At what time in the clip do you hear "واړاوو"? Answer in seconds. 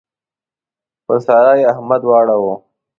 2.05-2.53